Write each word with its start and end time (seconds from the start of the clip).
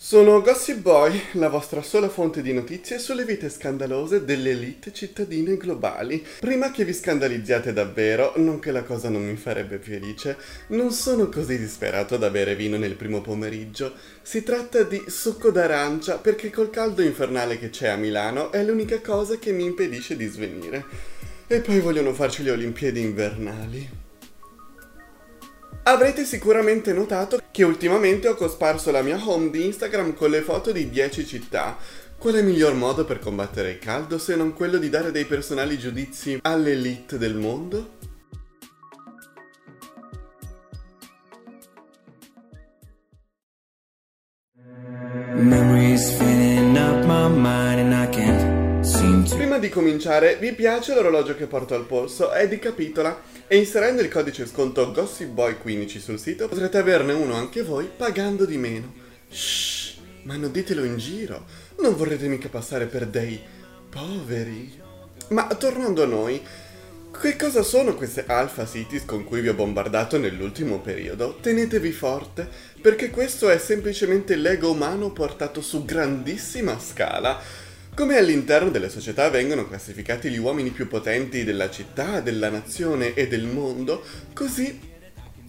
Sono 0.00 0.40
Gossip 0.42 0.78
Boy, 0.78 1.20
la 1.32 1.48
vostra 1.48 1.82
sola 1.82 2.08
fonte 2.08 2.40
di 2.40 2.52
notizie 2.52 3.00
sulle 3.00 3.24
vite 3.24 3.50
scandalose 3.50 4.24
delle 4.24 4.50
elite 4.50 4.92
cittadine 4.92 5.56
globali. 5.56 6.24
Prima 6.38 6.70
che 6.70 6.84
vi 6.84 6.94
scandalizziate 6.94 7.72
davvero, 7.72 8.32
non 8.36 8.60
che 8.60 8.70
la 8.70 8.84
cosa 8.84 9.08
non 9.08 9.26
mi 9.26 9.34
farebbe 9.34 9.80
felice, 9.80 10.36
non 10.68 10.92
sono 10.92 11.28
così 11.28 11.58
disperato 11.58 12.16
da 12.16 12.30
bere 12.30 12.54
vino 12.54 12.76
nel 12.76 12.94
primo 12.94 13.20
pomeriggio. 13.22 13.92
Si 14.22 14.44
tratta 14.44 14.84
di 14.84 15.02
succo 15.08 15.50
d'arancia 15.50 16.18
perché 16.18 16.50
col 16.50 16.70
caldo 16.70 17.02
infernale 17.02 17.58
che 17.58 17.70
c'è 17.70 17.88
a 17.88 17.96
Milano 17.96 18.52
è 18.52 18.62
l'unica 18.62 19.00
cosa 19.00 19.36
che 19.36 19.50
mi 19.50 19.64
impedisce 19.64 20.14
di 20.16 20.28
svenire. 20.28 20.84
E 21.48 21.60
poi 21.60 21.80
vogliono 21.80 22.14
farci 22.14 22.44
le 22.44 22.52
Olimpiadi 22.52 23.00
invernali. 23.00 23.90
Avrete 25.82 26.24
sicuramente 26.24 26.92
notato 26.92 27.40
che 27.58 27.64
ultimamente 27.64 28.28
ho 28.28 28.36
cosparso 28.36 28.92
la 28.92 29.02
mia 29.02 29.20
home 29.20 29.50
di 29.50 29.64
Instagram 29.64 30.14
con 30.14 30.30
le 30.30 30.42
foto 30.42 30.70
di 30.70 30.90
10 30.90 31.26
città. 31.26 31.76
Qual 32.16 32.34
è 32.34 32.38
il 32.38 32.44
miglior 32.44 32.74
modo 32.74 33.04
per 33.04 33.18
combattere 33.18 33.72
il 33.72 33.78
caldo 33.80 34.16
se 34.16 34.36
non 34.36 34.52
quello 34.52 34.78
di 34.78 34.88
dare 34.88 35.10
dei 35.10 35.24
personali 35.24 35.76
giudizi 35.76 36.38
all'elite 36.42 37.18
del 37.18 37.34
mondo? 37.34 37.96
Memories 45.34 46.12
filling 46.12 46.76
up 46.76 47.04
my 47.06 47.28
mind 47.28 47.67
Prima 49.58 49.74
di 49.74 49.82
cominciare, 49.82 50.36
vi 50.36 50.52
piace 50.52 50.94
l'orologio 50.94 51.34
che 51.34 51.46
porto 51.46 51.74
al 51.74 51.84
polso? 51.84 52.30
È 52.30 52.46
di 52.46 52.60
Capitola 52.60 53.20
e 53.48 53.56
inserendo 53.56 54.00
il 54.02 54.08
codice 54.08 54.46
sconto 54.46 54.92
GossipBoy15 54.92 55.98
sul 55.98 56.20
sito 56.20 56.46
potrete 56.46 56.78
averne 56.78 57.12
uno 57.12 57.34
anche 57.34 57.64
voi 57.64 57.90
pagando 57.94 58.44
di 58.44 58.56
meno. 58.56 58.94
Shh, 59.28 59.96
ma 60.22 60.36
non 60.36 60.52
ditelo 60.52 60.84
in 60.84 60.96
giro, 60.96 61.44
non 61.80 61.96
vorrete 61.96 62.28
mica 62.28 62.48
passare 62.48 62.86
per 62.86 63.06
dei 63.06 63.40
poveri. 63.90 64.80
Ma 65.30 65.48
tornando 65.48 66.04
a 66.04 66.06
noi, 66.06 66.40
che 67.20 67.34
cosa 67.34 67.64
sono 67.64 67.96
queste 67.96 68.26
Alpha 68.28 68.64
Cities 68.64 69.06
con 69.06 69.24
cui 69.24 69.40
vi 69.40 69.48
ho 69.48 69.54
bombardato 69.54 70.18
nell'ultimo 70.18 70.78
periodo? 70.78 71.36
Tenetevi 71.40 71.90
forte, 71.90 72.48
perché 72.80 73.10
questo 73.10 73.50
è 73.50 73.58
semplicemente 73.58 74.36
l'ego 74.36 74.70
umano 74.70 75.10
portato 75.10 75.60
su 75.60 75.84
grandissima 75.84 76.78
scala 76.78 77.66
come 77.98 78.16
all'interno 78.16 78.70
delle 78.70 78.90
società 78.90 79.28
vengono 79.28 79.66
classificati 79.66 80.30
gli 80.30 80.38
uomini 80.38 80.70
più 80.70 80.86
potenti 80.86 81.42
della 81.42 81.68
città, 81.68 82.20
della 82.20 82.48
nazione 82.48 83.12
e 83.14 83.26
del 83.26 83.46
mondo, 83.46 84.04
così 84.32 84.78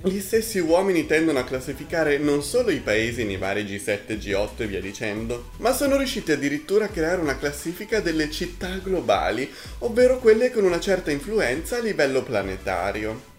gli 0.00 0.20
stessi 0.20 0.60
uomini 0.60 1.06
tendono 1.06 1.40
a 1.40 1.44
classificare 1.44 2.18
non 2.18 2.44
solo 2.44 2.70
i 2.70 2.78
paesi 2.78 3.24
nei 3.24 3.36
vari 3.36 3.64
G7, 3.64 4.16
G8 4.16 4.50
e 4.58 4.66
via 4.68 4.80
dicendo, 4.80 5.50
ma 5.56 5.72
sono 5.72 5.96
riusciti 5.96 6.30
addirittura 6.30 6.84
a 6.84 6.88
creare 6.88 7.20
una 7.20 7.36
classifica 7.36 7.98
delle 7.98 8.30
città 8.30 8.76
globali, 8.76 9.52
ovvero 9.78 10.20
quelle 10.20 10.52
con 10.52 10.62
una 10.62 10.78
certa 10.78 11.10
influenza 11.10 11.78
a 11.78 11.80
livello 11.80 12.22
planetario. 12.22 13.34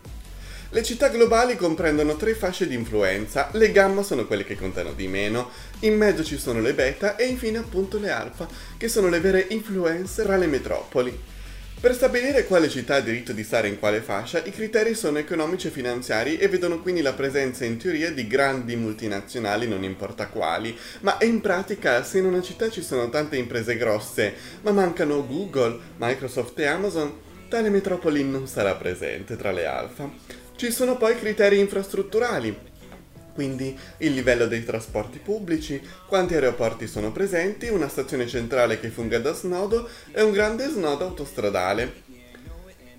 Le 0.72 0.84
città 0.84 1.08
globali 1.08 1.56
comprendono 1.56 2.18
tre 2.18 2.36
fasce 2.36 2.68
di 2.68 2.76
influenza, 2.76 3.48
le 3.54 3.72
gamma 3.72 4.04
sono 4.04 4.28
quelle 4.28 4.44
che 4.44 4.58
contano 4.58 4.92
di 4.92 5.08
meno, 5.08 5.50
in 5.80 5.96
mezzo 5.96 6.26
ci 6.26 6.38
sono 6.38 6.59
le 6.59 6.74
beta 6.74 7.16
e 7.16 7.26
infine 7.26 7.59
appunto 7.59 7.98
le 8.00 8.09
alfa, 8.09 8.50
che 8.76 8.90
sono 8.90 9.08
le 9.08 9.22
vere 9.22 9.46
influenze 9.52 10.24
tra 10.24 10.36
le 10.36 10.46
metropoli. 10.46 11.18
Per 11.80 11.94
stabilire 11.94 12.46
quale 12.46 12.68
città 12.68 12.96
ha 12.96 13.00
diritto 13.00 13.32
di 13.32 13.46
stare 13.46 13.70
in 13.70 13.80
quale 13.80 14.02
fascia, 14.02 14.44
i 14.44 14.52
criteri 14.52 14.94
sono 14.94 15.20
economici 15.20 15.68
e 15.68 15.72
finanziari 15.72 16.38
e 16.38 16.50
vedono 16.50 16.81
quindi 16.81 17.02
la 17.02 17.14
presenza 17.14 17.64
in 17.64 17.78
teoria 17.78 18.12
di 18.12 18.28
grandi 18.28 18.76
multinazionali, 18.76 19.70
non 19.70 19.86
importa 19.86 20.28
quali, 20.28 20.78
ma 21.00 21.18
in 21.22 21.40
pratica 21.40 22.04
se 22.04 22.18
in 22.18 22.26
una 22.26 22.42
città 22.42 22.70
ci 22.70 22.81
sono 22.81 23.09
tante 23.09 23.38
imprese 23.38 23.78
grosse, 23.78 24.34
ma 24.64 24.72
mancano 24.72 25.26
Google, 25.26 25.80
Microsoft 25.96 26.59
e 26.59 26.66
Amazon, 26.66 27.20
tale 27.48 27.70
metropoli 27.70 28.26
non 28.26 28.47
sarà 28.47 28.75
presente 28.75 29.38
tra 29.38 29.52
le 29.52 29.66
alfa. 29.66 30.37
Ci 30.57 30.72
sono 30.72 30.97
poi 30.97 31.16
criteri 31.16 31.59
infrastrutturali, 31.59 32.57
quindi 33.35 33.78
il 33.97 34.13
livello 34.13 34.47
dei 34.47 34.66
trasporti 34.66 35.19
pubblici, 35.19 35.79
quanti 36.07 36.34
aeroporti 36.34 36.88
sono 36.88 37.12
presenti, 37.12 37.68
una 37.68 37.88
stazione 37.88 38.25
centrale 38.25 38.79
che 38.79 38.90
funga 38.90 39.19
da 39.19 39.35
snodo 39.35 39.88
e 40.12 40.23
un 40.23 40.31
grande 40.31 40.67
snodo 40.67 41.06
autostradale. 41.06 42.06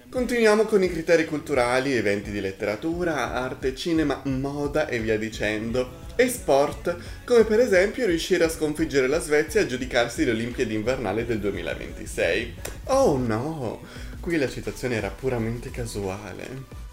Continuiamo 0.09 0.67
con 0.67 0.85
i 0.85 0.89
criteri 0.89 1.25
culturali, 1.25 1.97
eventi 1.97 2.31
di 2.31 2.41
letteratura, 2.41 3.33
arte, 3.33 3.75
cinema, 3.75 4.23
moda 4.27 4.87
e 4.87 5.01
via 5.01 5.19
dicendo. 5.19 6.07
E 6.15 6.29
sport, 6.29 6.97
come 7.25 7.43
per 7.43 7.59
esempio 7.59 8.07
riuscire 8.07 8.45
a 8.45 8.49
sconfiggere 8.49 9.09
la 9.09 9.21
Svezia 9.21 9.61
e 9.61 9.65
aggiudicarsi 9.65 10.25
le 10.25 10.31
Olimpiadi 10.31 10.75
invernali 10.75 11.27
del 11.27 11.41
2026. 11.41 12.55
Oh 12.85 13.19
no, 13.19 13.83
qui 14.21 14.37
la 14.37 14.49
citazione 14.49 14.95
era 14.95 15.11
puramente 15.11 15.73
casuale. 15.73 16.87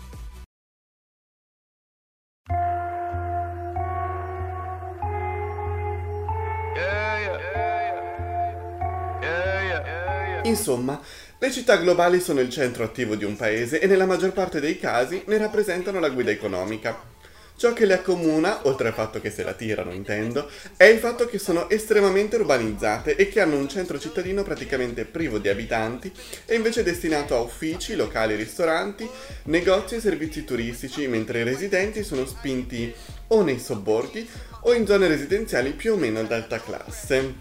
Insomma, 10.45 11.01
le 11.39 11.51
città 11.51 11.77
globali 11.77 12.19
sono 12.19 12.39
il 12.39 12.49
centro 12.49 12.83
attivo 12.83 13.15
di 13.15 13.23
un 13.23 13.35
paese 13.35 13.79
e 13.79 13.87
nella 13.87 14.05
maggior 14.05 14.31
parte 14.31 14.59
dei 14.59 14.79
casi 14.79 15.23
ne 15.25 15.39
rappresentano 15.39 15.99
la 15.99 16.09
guida 16.09 16.29
economica. 16.29 17.13
Ciò 17.57 17.73
che 17.73 17.85
le 17.85 17.93
accomuna, 17.93 18.59
oltre 18.67 18.89
al 18.89 18.93
fatto 18.93 19.19
che 19.21 19.31
se 19.31 19.41
la 19.41 19.53
tirano 19.53 19.91
intendo, 19.91 20.49
è 20.75 20.83
il 20.83 20.99
fatto 20.99 21.25
che 21.25 21.39
sono 21.39 21.69
estremamente 21.69 22.35
urbanizzate 22.35 23.15
e 23.15 23.27
che 23.29 23.39
hanno 23.39 23.55
un 23.55 23.69
centro 23.69 23.97
cittadino 23.97 24.43
praticamente 24.43 25.05
privo 25.05 25.39
di 25.39 25.47
abitanti 25.49 26.11
e 26.45 26.55
invece 26.55 26.83
destinato 26.83 27.35
a 27.35 27.39
uffici, 27.39 27.95
locali, 27.95 28.35
ristoranti, 28.35 29.09
negozi 29.43 29.95
e 29.95 30.01
servizi 30.01 30.43
turistici, 30.43 31.07
mentre 31.07 31.39
i 31.39 31.43
residenti 31.43 32.03
sono 32.03 32.25
spinti 32.25 32.93
o 33.27 33.41
nei 33.41 33.57
sobborghi 33.57 34.29
o 34.63 34.73
in 34.73 34.85
zone 34.85 35.07
residenziali 35.07 35.71
più 35.71 35.93
o 35.93 35.97
meno 35.97 36.19
ad 36.19 36.31
alta 36.31 36.59
classe. 36.59 37.33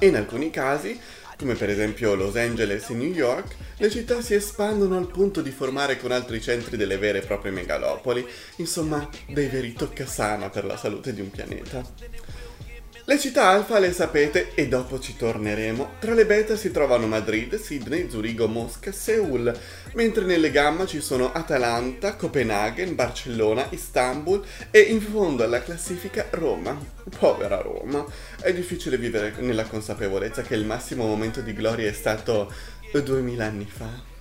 E 0.00 0.06
in 0.06 0.16
alcuni 0.16 0.50
casi 0.50 0.98
come 1.38 1.54
per 1.54 1.70
esempio 1.70 2.14
Los 2.14 2.36
Angeles 2.36 2.90
e 2.90 2.94
New 2.94 3.12
York, 3.12 3.54
le 3.76 3.90
città 3.90 4.20
si 4.20 4.34
espandono 4.34 4.96
al 4.96 5.06
punto 5.06 5.40
di 5.40 5.52
formare 5.52 5.96
con 5.96 6.10
altri 6.10 6.40
centri 6.40 6.76
delle 6.76 6.98
vere 6.98 7.18
e 7.18 7.26
proprie 7.26 7.52
megalopoli, 7.52 8.26
insomma 8.56 9.08
dei 9.28 9.46
veri 9.46 9.72
toccasana 9.72 10.50
per 10.50 10.64
la 10.64 10.76
salute 10.76 11.14
di 11.14 11.20
un 11.20 11.30
pianeta. 11.30 11.84
Le 13.08 13.18
città 13.18 13.48
alfa 13.48 13.78
le 13.78 13.90
sapete 13.92 14.52
e 14.54 14.68
dopo 14.68 15.00
ci 15.00 15.16
torneremo. 15.16 15.92
Tra 15.98 16.12
le 16.12 16.26
beta 16.26 16.56
si 16.56 16.70
trovano 16.70 17.06
Madrid, 17.06 17.58
Sydney, 17.58 18.10
Zurigo, 18.10 18.48
Mosca, 18.48 18.92
Seoul, 18.92 19.50
mentre 19.94 20.26
nelle 20.26 20.50
gamma 20.50 20.84
ci 20.84 21.00
sono 21.00 21.32
Atalanta, 21.32 22.16
Copenaghen, 22.16 22.94
Barcellona, 22.94 23.66
Istanbul 23.70 24.44
e 24.70 24.80
in 24.80 25.00
fondo 25.00 25.42
alla 25.42 25.62
classifica 25.62 26.26
Roma. 26.32 26.78
Povera 27.18 27.62
Roma. 27.62 28.04
È 28.42 28.52
difficile 28.52 28.98
vivere 28.98 29.34
nella 29.38 29.64
consapevolezza 29.64 30.42
che 30.42 30.54
il 30.54 30.66
massimo 30.66 31.06
momento 31.06 31.40
di 31.40 31.54
gloria 31.54 31.88
è 31.88 31.94
stato 31.94 32.52
2000 32.92 33.42
anni 33.42 33.66
fa. 33.66 34.17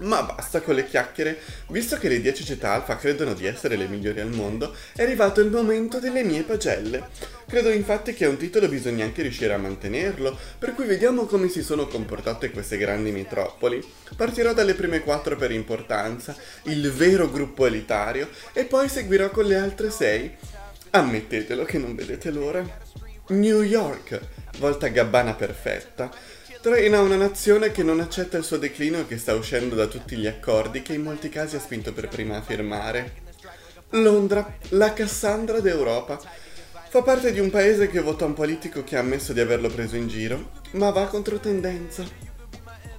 Ma 0.00 0.22
basta 0.22 0.60
con 0.60 0.74
le 0.74 0.86
chiacchiere, 0.86 1.38
visto 1.68 1.96
che 1.96 2.08
le 2.08 2.20
10 2.20 2.44
città 2.44 2.72
alfa 2.72 2.96
credono 2.96 3.32
di 3.32 3.46
essere 3.46 3.76
le 3.76 3.88
migliori 3.88 4.20
al 4.20 4.30
mondo, 4.30 4.74
è 4.94 5.02
arrivato 5.02 5.40
il 5.40 5.50
momento 5.50 5.98
delle 5.98 6.22
mie 6.22 6.42
pagelle. 6.42 7.08
Credo 7.46 7.70
infatti 7.70 8.12
che 8.12 8.26
un 8.26 8.36
titolo 8.36 8.68
bisogna 8.68 9.04
anche 9.04 9.22
riuscire 9.22 9.54
a 9.54 9.58
mantenerlo, 9.58 10.36
per 10.58 10.74
cui 10.74 10.84
vediamo 10.84 11.24
come 11.24 11.48
si 11.48 11.62
sono 11.62 11.86
comportate 11.86 12.50
queste 12.50 12.76
grandi 12.76 13.10
metropoli. 13.10 13.82
Partirò 14.14 14.52
dalle 14.52 14.74
prime 14.74 15.00
4 15.00 15.36
per 15.36 15.50
importanza, 15.50 16.36
il 16.64 16.92
vero 16.92 17.30
gruppo 17.30 17.64
elitario, 17.64 18.28
e 18.52 18.64
poi 18.64 18.88
seguirò 18.88 19.30
con 19.30 19.46
le 19.46 19.56
altre 19.56 19.90
6. 19.90 20.36
Ammettetelo 20.90 21.64
che 21.64 21.78
non 21.78 21.94
vedete 21.94 22.30
l'ora. 22.30 22.84
New 23.28 23.62
York, 23.62 24.20
volta 24.58 24.88
gabbana 24.88 25.34
perfetta 25.34 26.12
traina 26.66 27.00
una 27.00 27.14
nazione 27.14 27.70
che 27.70 27.84
non 27.84 28.00
accetta 28.00 28.36
il 28.36 28.42
suo 28.42 28.56
declino 28.56 28.98
e 28.98 29.06
che 29.06 29.18
sta 29.18 29.34
uscendo 29.34 29.76
da 29.76 29.86
tutti 29.86 30.16
gli 30.16 30.26
accordi 30.26 30.82
che 30.82 30.94
in 30.94 31.02
molti 31.02 31.28
casi 31.28 31.54
ha 31.54 31.60
spinto 31.60 31.92
per 31.92 32.08
prima 32.08 32.38
a 32.38 32.42
firmare. 32.42 33.12
Londra, 33.90 34.56
la 34.70 34.92
Cassandra 34.92 35.60
d'Europa. 35.60 36.20
Fa 36.88 37.02
parte 37.02 37.30
di 37.30 37.38
un 37.38 37.50
paese 37.50 37.86
che 37.86 38.00
vota 38.00 38.24
un 38.24 38.34
politico 38.34 38.82
che 38.82 38.96
ha 38.96 38.98
ammesso 38.98 39.32
di 39.32 39.38
averlo 39.38 39.68
preso 39.68 39.94
in 39.94 40.08
giro, 40.08 40.50
ma 40.72 40.90
va 40.90 41.06
contro 41.06 41.38
tendenza. 41.38 42.02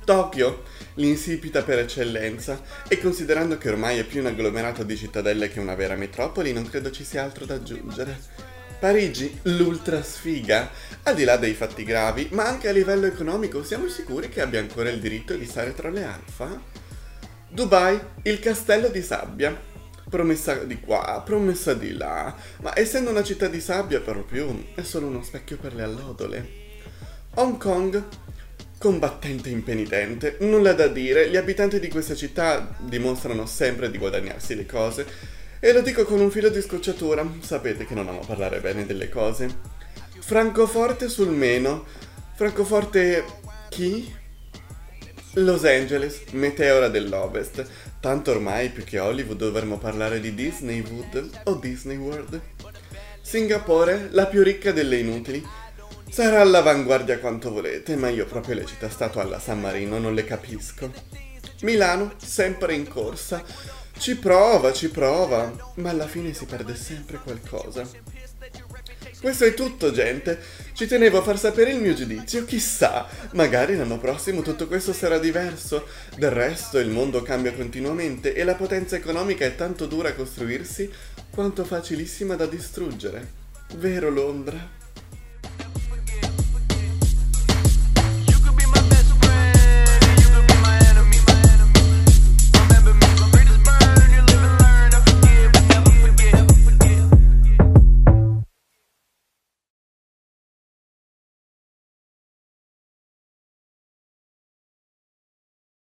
Tokyo, 0.05 0.63
l'insipida 0.93 1.61
per 1.61 1.79
eccellenza, 1.79 2.61
e 2.87 2.97
considerando 3.01 3.57
che 3.57 3.67
ormai 3.67 3.97
è 3.97 4.05
più 4.05 4.21
un 4.21 4.27
agglomerato 4.27 4.83
di 4.83 4.95
cittadelle 4.95 5.49
che 5.49 5.59
una 5.59 5.75
vera 5.75 5.95
metropoli, 5.95 6.53
non 6.53 6.69
credo 6.69 6.89
ci 6.89 7.03
sia 7.03 7.21
altro 7.21 7.43
da 7.43 7.55
aggiungere. 7.55 8.46
Parigi, 8.79 9.39
l'ultra 9.43 10.03
sfiga, 10.03 10.69
al 11.03 11.15
di 11.15 11.23
là 11.23 11.37
dei 11.37 11.55
fatti 11.55 11.83
gravi, 11.83 12.27
ma 12.31 12.45
anche 12.45 12.69
a 12.69 12.71
livello 12.71 13.07
economico, 13.07 13.63
siamo 13.63 13.87
sicuri 13.87 14.29
che 14.29 14.39
abbia 14.39 14.59
ancora 14.59 14.89
il 14.91 14.99
diritto 14.99 15.35
di 15.35 15.45
stare 15.47 15.73
tra 15.73 15.89
le 15.89 16.03
alfa? 16.03 16.61
Dubai, 17.49 17.99
il 18.23 18.39
castello 18.39 18.89
di 18.89 19.01
sabbia. 19.01 19.75
promessa 20.09 20.53
di 20.63 20.79
qua, 20.79 21.21
promessa 21.25 21.73
di 21.73 21.93
là, 21.93 22.33
ma 22.61 22.71
essendo 22.77 23.09
una 23.09 23.23
città 23.23 23.47
di 23.47 23.59
sabbia 23.59 23.99
per 23.99 24.15
lo 24.15 24.23
più 24.23 24.73
è 24.75 24.83
solo 24.83 25.07
uno 25.07 25.23
specchio 25.23 25.57
per 25.57 25.73
le 25.73 25.83
allodole. 25.83 26.49
Hong 27.33 27.57
Kong 27.57 28.03
combattente 28.77 29.49
impenitente, 29.49 30.37
nulla 30.41 30.73
da 30.73 30.87
dire, 30.87 31.29
gli 31.29 31.35
abitanti 31.35 31.79
di 31.79 31.89
questa 31.89 32.13
città 32.13 32.75
dimostrano 32.79 33.47
sempre 33.47 33.89
di 33.89 33.97
guadagnarsi 33.97 34.55
le 34.55 34.65
cose 34.67 35.05
e 35.59 35.73
lo 35.73 35.81
dico 35.81 36.05
con 36.05 36.19
un 36.19 36.29
filo 36.31 36.49
di 36.49 36.61
scocciatura, 36.61 37.25
sapete 37.41 37.85
che 37.85 37.93
non 37.93 38.07
amo 38.07 38.19
parlare 38.25 38.59
bene 38.59 38.85
delle 38.85 39.09
cose. 39.09 39.49
Francoforte 40.19 41.09
sul 41.09 41.29
meno, 41.29 41.85
Francoforte 42.35 43.25
chi? 43.69 44.13
Los 45.33 45.65
Angeles, 45.65 46.21
meteora 46.31 46.87
dell'Ovest. 46.87 47.65
Tanto 47.99 48.31
ormai 48.31 48.69
più 48.69 48.83
che 48.83 48.99
Hollywood 48.99 49.37
dovremmo 49.37 49.77
parlare 49.77 50.19
di 50.19 50.33
Disneywood 50.33 51.41
o 51.45 51.55
Disney 51.55 51.97
World. 51.97 52.41
Singapore, 53.21 54.09
la 54.11 54.27
più 54.27 54.43
ricca 54.43 54.71
delle 54.71 54.97
inutili. 54.97 55.45
Sarà 56.09 56.41
all'avanguardia 56.41 57.19
quanto 57.19 57.51
volete, 57.51 57.95
ma 57.95 58.09
io 58.09 58.25
proprio 58.25 58.55
le 58.55 58.65
città 58.65 58.89
stato 58.89 59.19
alla 59.19 59.39
San 59.39 59.59
Marino 59.59 59.97
non 59.97 60.13
le 60.13 60.23
capisco. 60.23 60.91
Milano, 61.61 62.13
sempre 62.17 62.73
in 62.73 62.87
corsa. 62.87 63.43
Ci 63.97 64.15
prova, 64.15 64.71
ci 64.73 64.89
prova, 64.89 65.51
ma 65.75 65.89
alla 65.89 66.07
fine 66.07 66.33
si 66.33 66.45
perde 66.45 66.75
sempre 66.75 67.17
qualcosa. 67.17 67.85
Questo 69.19 69.45
è 69.45 69.53
tutto, 69.53 69.91
gente. 69.91 70.39
Ci 70.73 70.85
tenevo 70.85 71.17
a 71.17 71.21
far 71.23 71.39
sapere 71.39 71.71
il 71.71 71.81
mio 71.81 71.93
giudizio. 71.93 72.45
Chissà, 72.45 73.07
magari 73.33 73.75
l'anno 73.75 73.97
prossimo 73.97 74.41
tutto 74.41 74.67
questo 74.67 74.93
sarà 74.93 75.17
diverso. 75.17 75.87
Del 76.15 76.29
resto, 76.29 76.77
il 76.77 76.89
mondo 76.89 77.23
cambia 77.23 77.53
continuamente 77.53 78.33
e 78.33 78.43
la 78.43 78.55
potenza 78.55 78.95
economica 78.95 79.45
è 79.45 79.55
tanto 79.55 79.87
dura 79.87 80.09
a 80.09 80.13
costruirsi 80.13 80.89
quanto 81.31 81.65
facilissima 81.65 82.35
da 82.35 82.45
distruggere. 82.45 83.45
Vero 83.75 84.09
Londra? 84.09 84.76